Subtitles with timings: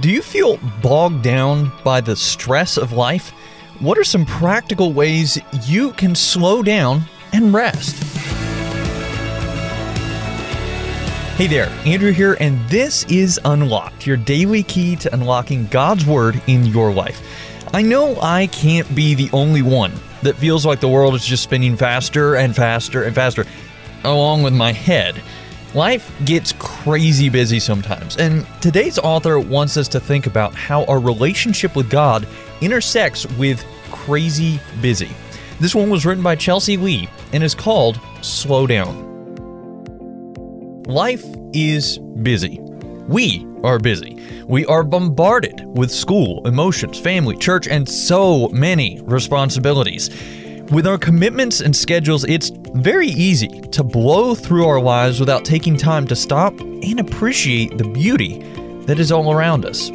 [0.00, 3.30] Do you feel bogged down by the stress of life?
[3.78, 7.94] What are some practical ways you can slow down and rest?
[11.36, 16.42] Hey there, Andrew here, and this is Unlocked, your daily key to unlocking God's Word
[16.48, 17.22] in your life.
[17.72, 19.92] I know I can't be the only one
[20.22, 23.46] that feels like the world is just spinning faster and faster and faster,
[24.02, 25.22] along with my head.
[25.74, 31.00] Life gets crazy busy sometimes, and today's author wants us to think about how our
[31.00, 32.28] relationship with God
[32.60, 35.10] intersects with crazy busy.
[35.58, 39.02] This one was written by Chelsea Lee and is called Slow Down.
[40.86, 42.60] Life is busy.
[43.08, 44.44] We are busy.
[44.46, 50.08] We are bombarded with school, emotions, family, church, and so many responsibilities.
[50.70, 55.76] With our commitments and schedules, it's very easy to blow through our lives without taking
[55.76, 58.38] time to stop and appreciate the beauty
[58.86, 59.90] that is all around us.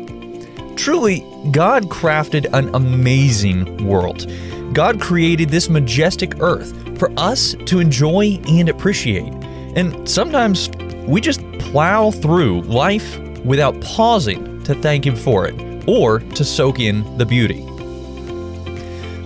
[0.75, 4.31] Truly, God crafted an amazing world.
[4.73, 9.33] God created this majestic earth for us to enjoy and appreciate.
[9.75, 10.69] And sometimes
[11.05, 16.79] we just plow through life without pausing to thank Him for it or to soak
[16.79, 17.65] in the beauty.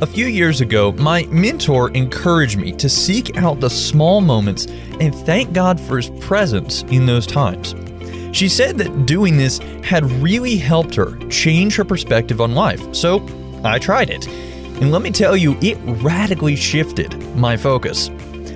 [0.01, 4.65] A few years ago, my mentor encouraged me to seek out the small moments
[4.99, 7.75] and thank God for His presence in those times.
[8.35, 13.25] She said that doing this had really helped her change her perspective on life, so
[13.63, 14.27] I tried it.
[14.27, 18.09] And let me tell you, it radically shifted my focus.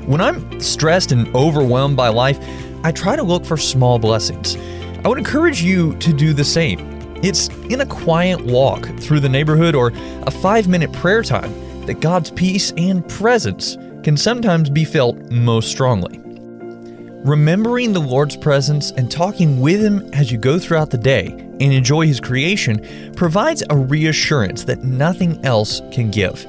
[0.06, 2.40] When I'm stressed and overwhelmed by life,
[2.84, 4.58] I try to look for small blessings.
[5.06, 6.97] I would encourage you to do the same.
[7.24, 9.92] It's in a quiet walk through the neighborhood or
[10.26, 11.52] a five minute prayer time
[11.86, 16.20] that God's peace and presence can sometimes be felt most strongly.
[17.26, 21.74] Remembering the Lord's presence and talking with Him as you go throughout the day and
[21.74, 26.46] enjoy His creation provides a reassurance that nothing else can give.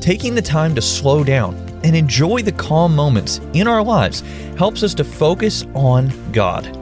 [0.00, 4.20] Taking the time to slow down and enjoy the calm moments in our lives
[4.56, 6.79] helps us to focus on God.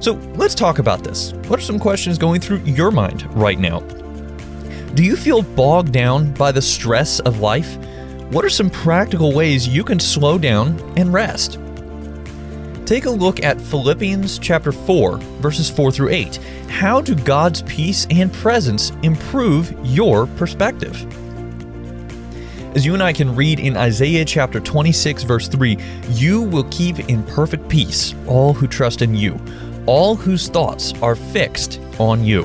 [0.00, 1.32] So let's talk about this.
[1.48, 3.80] What are some questions going through your mind right now?
[4.94, 7.76] Do you feel bogged down by the stress of life?
[8.30, 11.58] What are some practical ways you can slow down and rest?
[12.86, 16.36] Take a look at Philippians chapter 4, verses 4 through 8.
[16.68, 20.94] How do God's peace and presence improve your perspective?
[22.76, 25.76] As you and I can read in Isaiah chapter 26, verse 3,
[26.10, 29.38] you will keep in perfect peace all who trust in you
[29.88, 32.44] all whose thoughts are fixed on you.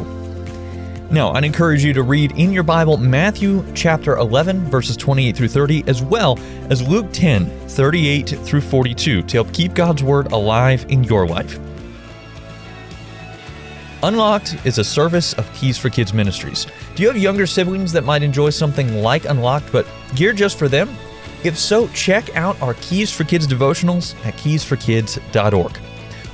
[1.12, 5.50] Now, I'd encourage you to read in your Bible Matthew chapter 11, verses 28 through
[5.50, 6.40] 30, as well
[6.70, 11.60] as Luke 10, 38 through 42, to help keep God's Word alive in your life.
[14.04, 16.66] Unlocked is a service of Keys for Kids Ministries.
[16.96, 20.70] Do you have younger siblings that might enjoy something like Unlocked, but geared just for
[20.70, 20.90] them?
[21.44, 25.78] If so, check out our Keys for Kids devotionals at keysforkids.org.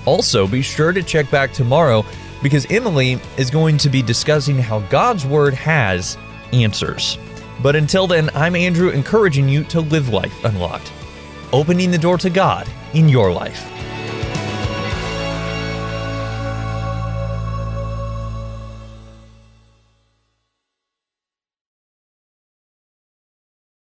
[0.06, 2.06] Also, be sure to check back tomorrow
[2.42, 6.18] because Emily is going to be discussing how God's Word has
[6.54, 7.18] answers.
[7.62, 10.92] But until then, I'm Andrew encouraging you to live life unlocked,
[11.52, 13.70] opening the door to God in your life.